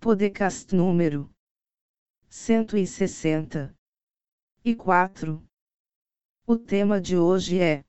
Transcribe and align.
Podcast 0.00 0.74
número 0.74 1.30
160 2.30 3.74
e 4.64 4.74
4 4.74 5.42
O 6.46 6.56
tema 6.56 6.98
de 6.98 7.14
hoje 7.14 7.60
é 7.60 7.84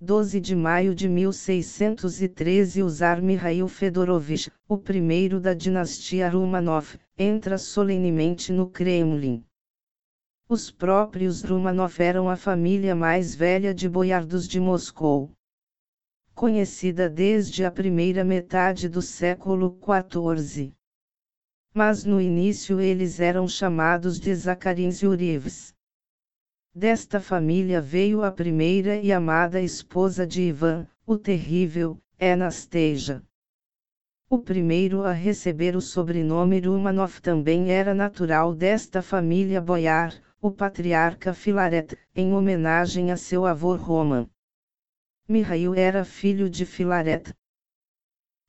12 0.00 0.40
de 0.40 0.56
maio 0.56 0.94
de 0.94 1.06
1613 1.10 2.82
Usar 2.82 3.20
Mikhail 3.20 3.68
Fedorovich, 3.68 4.50
o 4.66 4.78
primeiro 4.78 5.38
da 5.38 5.52
dinastia 5.52 6.30
Romanov, 6.30 6.98
entra 7.18 7.58
solenemente 7.58 8.52
no 8.52 8.70
Kremlin. 8.70 9.44
Os 10.48 10.70
próprios 10.70 11.42
Romanov 11.42 12.00
eram 12.00 12.30
a 12.30 12.36
família 12.36 12.94
mais 12.94 13.34
velha 13.34 13.74
de 13.74 13.90
boiardos 13.90 14.48
de 14.48 14.58
Moscou. 14.58 15.30
Conhecida 16.36 17.08
desde 17.08 17.64
a 17.64 17.70
primeira 17.70 18.22
metade 18.22 18.90
do 18.90 19.00
século 19.00 19.74
XIV. 19.80 20.70
Mas 21.72 22.04
no 22.04 22.20
início 22.20 22.78
eles 22.78 23.20
eram 23.20 23.48
chamados 23.48 24.20
de 24.20 24.34
Zacharins 24.34 25.00
Yurievs. 25.00 25.74
Desta 26.74 27.20
família 27.20 27.80
veio 27.80 28.22
a 28.22 28.30
primeira 28.30 28.96
e 28.96 29.10
amada 29.14 29.62
esposa 29.62 30.26
de 30.26 30.42
Ivan, 30.42 30.86
o 31.06 31.16
terrível, 31.16 31.98
Anastasia. 32.20 33.22
O 34.28 34.38
primeiro 34.38 35.04
a 35.04 35.12
receber 35.12 35.74
o 35.74 35.80
sobrenome 35.80 36.60
Rumanov 36.60 37.18
também 37.22 37.70
era 37.70 37.94
natural 37.94 38.54
desta 38.54 39.00
família 39.00 39.58
boiar, 39.58 40.12
o 40.38 40.50
patriarca 40.50 41.32
Filaret, 41.32 41.96
em 42.14 42.34
homenagem 42.34 43.10
a 43.10 43.16
seu 43.16 43.46
avô 43.46 43.74
Roman. 43.74 44.28
Mihail 45.28 45.74
era 45.74 46.04
filho 46.04 46.48
de 46.48 46.64
Filaret. 46.64 47.34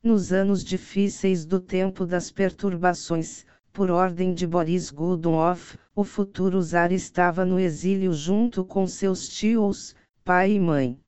Nos 0.03 0.31
anos 0.31 0.63
difíceis 0.63 1.43
do 1.43 1.59
tempo 1.59 2.05
das 2.05 2.29
perturbações, 2.29 3.47
por 3.73 3.89
ordem 3.89 4.31
de 4.31 4.45
Boris 4.45 4.91
Godunov, 4.91 5.75
o 5.95 6.03
futuro 6.03 6.61
zar 6.61 6.91
estava 6.91 7.43
no 7.43 7.59
exílio 7.59 8.13
junto 8.13 8.63
com 8.63 8.85
seus 8.85 9.27
tios, 9.27 9.95
pai 10.23 10.51
e 10.51 10.59
mãe. 10.59 10.99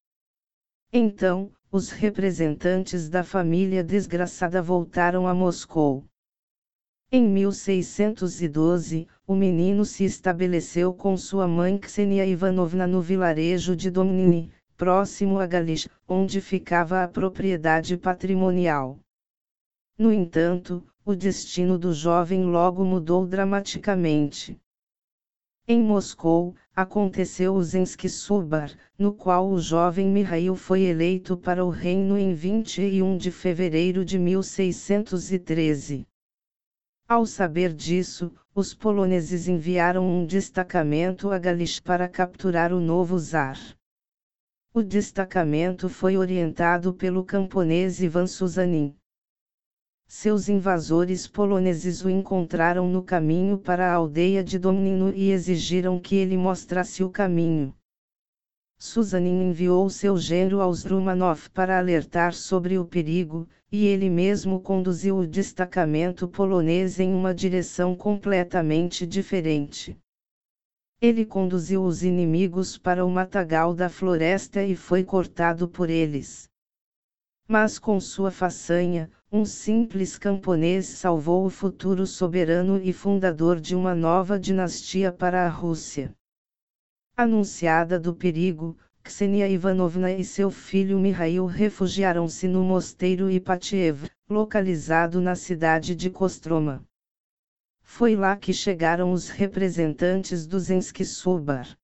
Então, 0.91 1.51
os 1.71 1.91
representantes 1.91 3.07
da 3.07 3.23
família 3.23 3.83
desgraçada 3.83 4.63
voltaram 4.63 5.27
a 5.27 5.35
Moscou. 5.35 6.03
Em 7.11 7.27
1612, 7.27 9.07
o 9.27 9.35
menino 9.35 9.85
se 9.85 10.03
estabeleceu 10.03 10.95
com 10.95 11.15
sua 11.15 11.47
mãe 11.47 11.77
Ksenia 11.77 12.25
Ivanovna 12.25 12.87
no 12.87 13.03
vilarejo 13.03 13.75
de 13.75 13.91
Domnini, 13.91 14.51
próximo 14.79 15.39
a 15.39 15.45
Galish, 15.45 15.89
onde 16.07 16.39
ficava 16.39 17.03
a 17.03 17.07
propriedade 17.07 17.97
patrimonial. 17.97 18.97
No 19.97 20.09
entanto, 20.13 20.81
o 21.03 21.13
destino 21.13 21.77
do 21.77 21.93
jovem 21.93 22.45
logo 22.45 22.85
mudou 22.85 23.27
dramaticamente. 23.27 24.57
Em 25.67 25.83
Moscou, 25.83 26.55
aconteceu 26.73 27.55
o 27.55 27.61
Zensky 27.61 28.07
Subar, 28.07 28.71
no 28.97 29.13
qual 29.13 29.49
o 29.49 29.59
jovem 29.59 30.07
Mihail 30.07 30.55
foi 30.55 30.83
eleito 30.83 31.35
para 31.35 31.65
o 31.65 31.69
reino 31.69 32.17
em 32.17 32.33
21 32.33 33.17
de 33.17 33.31
fevereiro 33.31 34.05
de 34.05 34.17
1613. 34.17 36.07
Ao 37.05 37.25
saber 37.25 37.73
disso, 37.73 38.31
os 38.55 38.73
poloneses 38.73 39.49
enviaram 39.49 40.07
um 40.07 40.25
destacamento 40.25 41.31
a 41.31 41.37
Galish 41.37 41.81
para 41.81 42.07
capturar 42.07 42.71
o 42.71 42.79
novo 42.79 43.19
czar. 43.19 43.57
O 44.79 44.83
destacamento 44.83 45.89
foi 45.89 46.15
orientado 46.15 46.93
pelo 46.93 47.21
camponês 47.21 47.99
Ivan 47.99 48.25
Suzanin. 48.25 48.95
Seus 50.07 50.47
invasores 50.47 51.27
poloneses 51.27 52.01
o 52.01 52.09
encontraram 52.09 52.87
no 52.87 53.03
caminho 53.03 53.57
para 53.57 53.91
a 53.91 53.95
aldeia 53.95 54.41
de 54.41 54.57
Domnino 54.57 55.13
e 55.13 55.31
exigiram 55.31 55.99
que 55.99 56.15
ele 56.15 56.37
mostrasse 56.37 57.03
o 57.03 57.09
caminho. 57.09 57.75
Suzanin 58.77 59.49
enviou 59.49 59.89
seu 59.89 60.17
genro 60.17 60.61
aos 60.61 60.85
Rumanov 60.85 61.49
para 61.49 61.77
alertar 61.77 62.33
sobre 62.33 62.77
o 62.77 62.85
perigo, 62.85 63.49
e 63.69 63.85
ele 63.85 64.09
mesmo 64.09 64.61
conduziu 64.61 65.17
o 65.17 65.27
destacamento 65.27 66.25
polonês 66.25 67.01
em 67.01 67.13
uma 67.13 67.35
direção 67.35 67.97
completamente 67.97 69.05
diferente. 69.05 69.99
Ele 71.01 71.25
conduziu 71.25 71.83
os 71.83 72.03
inimigos 72.03 72.77
para 72.77 73.05
o 73.05 73.09
matagal 73.09 73.73
da 73.73 73.87
floresta 73.87 74.61
e 74.61 74.75
foi 74.75 75.01
cortado 75.01 75.67
por 75.67 75.89
eles. 75.89 76.49
Mas 77.47 77.79
com 77.79 77.99
sua 78.01 78.31
façanha, 78.31 79.09
um 79.31 79.45
simples 79.45 80.17
camponês 80.17 80.87
salvou 80.87 81.45
o 81.45 81.49
futuro 81.49 82.05
soberano 82.05 82.81
e 82.83 82.91
fundador 82.91 83.61
de 83.61 83.75
uma 83.75 83.95
nova 83.95 84.37
dinastia 84.37 85.09
para 85.09 85.45
a 85.45 85.49
Rússia. 85.49 86.13
Anunciada 87.15 87.97
do 87.97 88.13
perigo, 88.13 88.77
Ksenia 89.01 89.47
Ivanovna 89.47 90.11
e 90.11 90.25
seu 90.25 90.51
filho 90.51 90.99
Mihail 90.99 91.45
refugiaram-se 91.45 92.47
no 92.47 92.63
mosteiro 92.63 93.31
Ipatiev, 93.31 94.09
localizado 94.29 95.21
na 95.21 95.35
cidade 95.35 95.95
de 95.95 96.09
Kostroma. 96.09 96.83
Foi 97.91 98.15
lá 98.15 98.37
que 98.37 98.53
chegaram 98.53 99.11
os 99.11 99.29
representantes 99.29 100.45
do 100.45 100.57
Zensky 100.57 101.03
Subar. 101.03 101.75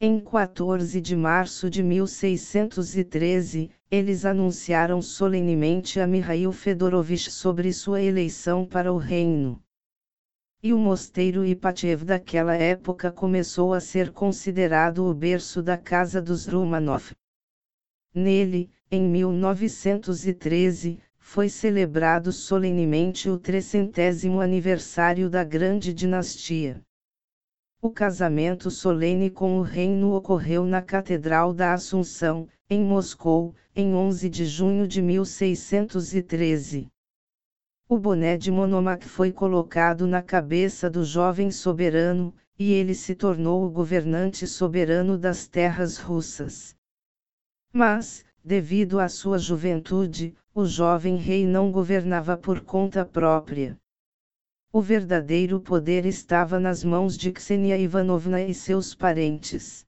Em 0.00 0.18
14 0.18 1.00
de 1.00 1.14
março 1.14 1.70
de 1.70 1.80
1613, 1.80 3.70
eles 3.88 4.24
anunciaram 4.24 5.00
solenemente 5.00 6.00
a 6.00 6.08
Mikhail 6.08 6.50
Fedorovich 6.50 7.30
sobre 7.30 7.72
sua 7.74 8.00
eleição 8.02 8.66
para 8.66 8.90
o 8.92 8.96
reino. 8.96 9.62
E 10.60 10.72
o 10.72 10.78
mosteiro 10.78 11.44
Ipatiev 11.44 12.04
daquela 12.04 12.56
época 12.56 13.12
começou 13.12 13.74
a 13.74 13.80
ser 13.80 14.12
considerado 14.12 15.04
o 15.04 15.14
berço 15.14 15.62
da 15.62 15.76
casa 15.76 16.20
dos 16.20 16.46
Romanov. 16.46 17.12
Nele, 18.14 18.70
em 18.90 19.02
1913, 19.08 20.98
foi 21.22 21.48
celebrado 21.48 22.30
solenemente 22.30 23.30
o 23.30 23.38
trecentésimo 23.38 24.40
aniversário 24.40 25.30
da 25.30 25.42
grande 25.42 25.94
dinastia. 25.94 26.82
O 27.80 27.88
casamento 27.88 28.70
solene 28.70 29.30
com 29.30 29.58
o 29.58 29.62
reino 29.62 30.12
ocorreu 30.12 30.66
na 30.66 30.82
Catedral 30.82 31.54
da 31.54 31.72
Assunção, 31.72 32.48
em 32.68 32.84
Moscou, 32.84 33.54
em 33.74 33.94
11 33.94 34.28
de 34.28 34.44
junho 34.44 34.86
de 34.86 35.00
1613. 35.00 36.88
O 37.88 37.98
boné 37.98 38.36
de 38.36 38.50
Monomac 38.50 39.08
foi 39.08 39.32
colocado 39.32 40.06
na 40.06 40.20
cabeça 40.20 40.90
do 40.90 41.04
jovem 41.04 41.50
soberano, 41.50 42.34
e 42.58 42.72
ele 42.72 42.94
se 42.94 43.14
tornou 43.14 43.64
o 43.64 43.70
governante 43.70 44.46
soberano 44.46 45.16
das 45.16 45.46
terras 45.48 45.96
russas. 45.96 46.76
Mas, 47.72 48.24
devido 48.44 49.00
à 49.00 49.08
sua 49.08 49.38
juventude, 49.38 50.36
o 50.54 50.66
jovem 50.66 51.16
rei 51.16 51.46
não 51.46 51.72
governava 51.72 52.36
por 52.36 52.60
conta 52.60 53.06
própria. 53.06 53.80
O 54.70 54.82
verdadeiro 54.82 55.58
poder 55.60 56.04
estava 56.04 56.60
nas 56.60 56.84
mãos 56.84 57.16
de 57.16 57.32
Ksenia 57.32 57.78
Ivanovna 57.78 58.42
e 58.42 58.52
seus 58.52 58.94
parentes. 58.94 59.86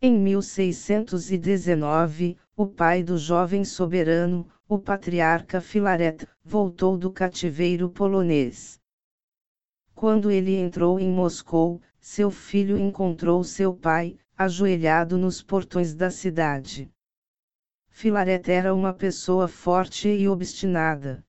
Em 0.00 0.18
1619, 0.18 2.38
o 2.56 2.66
pai 2.66 3.02
do 3.02 3.18
jovem 3.18 3.62
soberano, 3.62 4.48
o 4.66 4.78
patriarca 4.78 5.60
Filaret, 5.60 6.26
voltou 6.42 6.96
do 6.96 7.10
cativeiro 7.10 7.90
polonês. 7.90 8.80
Quando 9.94 10.30
ele 10.30 10.56
entrou 10.56 10.98
em 10.98 11.10
Moscou, 11.10 11.82
seu 12.00 12.30
filho 12.30 12.78
encontrou 12.78 13.44
seu 13.44 13.74
pai, 13.74 14.16
ajoelhado 14.36 15.18
nos 15.18 15.42
portões 15.42 15.94
da 15.94 16.10
cidade. 16.10 16.90
Filaret 18.00 18.48
era 18.48 18.72
uma 18.72 18.94
pessoa 18.94 19.48
forte 19.48 20.08
e 20.08 20.28
obstinada. 20.28 21.26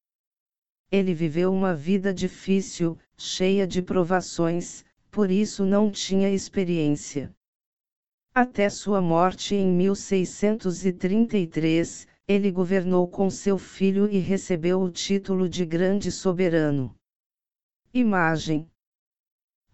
Ele 0.92 1.16
viveu 1.16 1.52
uma 1.52 1.74
vida 1.74 2.14
difícil, 2.14 2.96
cheia 3.18 3.66
de 3.66 3.82
provações, 3.82 4.86
por 5.10 5.32
isso 5.32 5.66
não 5.66 5.90
tinha 5.90 6.30
experiência. 6.30 7.34
Até 8.36 8.70
sua 8.70 9.02
morte 9.02 9.56
em 9.56 9.68
1633, 9.68 12.08
Ele 12.28 12.52
governou 12.52 13.08
com 13.08 13.32
seu 13.32 13.58
filho 13.58 14.08
e 14.08 14.20
recebeu 14.20 14.80
o 14.80 14.92
título 14.92 15.50
de 15.50 15.66
Grande 15.66 16.12
Soberano. 16.12 16.96
Imagem: 17.92 18.70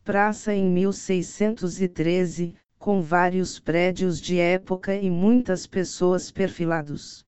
Praça 0.01 0.53
em 0.53 0.69
1613, 0.69 2.55
com 2.85 3.01
vários 3.01 3.59
prédios 3.59 4.21
de 4.21 4.39
época 4.39 4.93
e 4.93 5.09
muitas 5.09 5.65
pessoas 5.65 6.29
perfilados. 6.29 7.25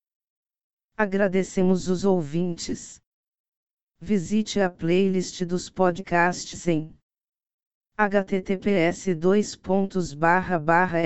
Agradecemos 0.95 1.87
os 1.87 2.05
ouvintes. 2.05 3.01
Visite 3.99 4.59
a 4.59 4.69
playlist 4.69 5.43
dos 5.45 5.67
podcasts 5.67 6.67
em 6.67 6.95
https 7.97 9.07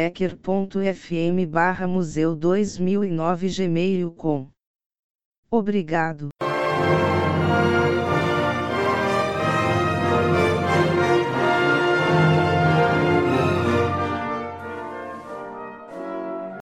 ecker.fm 0.05 1.87
museu 1.87 2.35
2009 2.35 3.47
gmail.com 3.47 4.51
Obrigado. 5.49 6.27